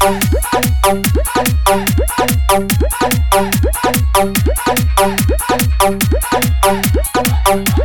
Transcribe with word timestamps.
Thank 0.00 0.24
you. 7.78 7.84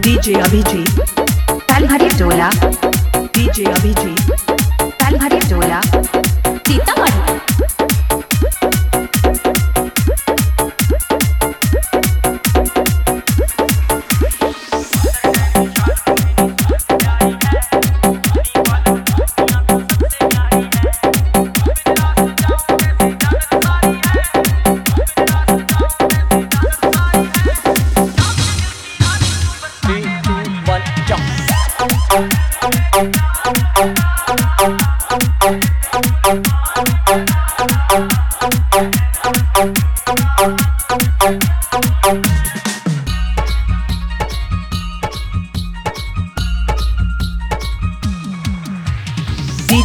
DJ 0.00 0.40
Abhijit, 0.40 0.88
Talhari 1.68 2.08
Dola, 2.16 2.48
DJ 3.34 3.66
Abhijit, 3.68 4.18
Talhari 4.98 5.40
Dola, 5.48 5.80
Sita 6.66 6.94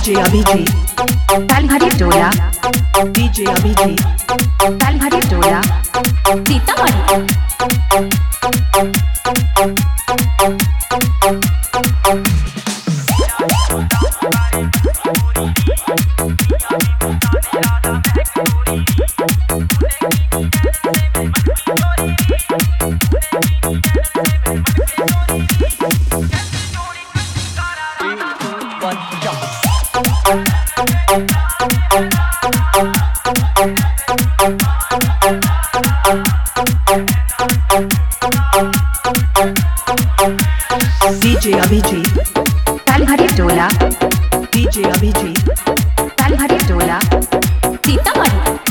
DJ 0.02 0.16
Abiji 0.18 0.66
Tali 1.48 1.68
Haridoya 1.68 2.30
DJ 3.12 3.46
Abiji 3.54 3.96
Tali 4.80 5.00
Haridoya 5.00 5.62
Tita 6.44 6.74
Mari 6.78 7.28
Thank 12.04 12.28
you. 12.46 12.51
DJ 41.20 41.56
Abhijit. 41.64 42.12
Talbhari 42.86 43.28
Dola. 43.38 43.68
DJ 44.52 44.84
Abhijit. 44.92 45.48
Talbhari 46.18 46.58
Dola. 46.68 47.00
Sita 47.86 48.12
Mari 48.18 48.71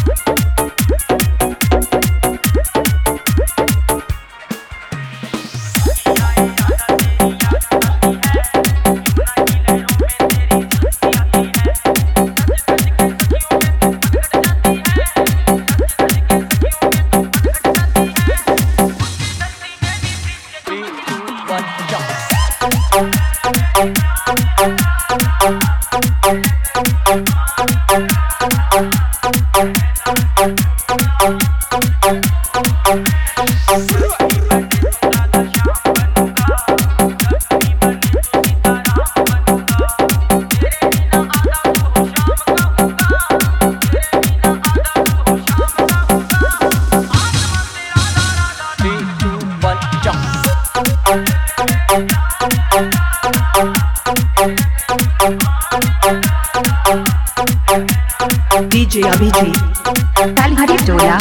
DJ 58.90 59.08
Abhijit. 59.08 60.58
Hari 60.58 60.76
Tola 60.86 61.16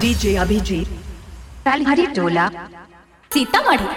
DJ 0.00 0.34
Abhijit. 0.44 1.68
Hari 1.88 2.06
Tola 2.16 2.46
Sitamarhi. 3.30 3.88